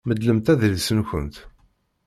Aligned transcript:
Medlemt 0.09 0.49
adlis-nkent. 0.53 1.35